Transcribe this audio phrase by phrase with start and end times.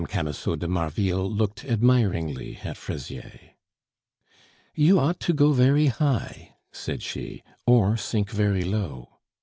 [0.09, 3.39] Camusot de Marville looked admiringly at Fraisier.
[4.73, 9.19] "You ought to go very high," said she, "or sink very low.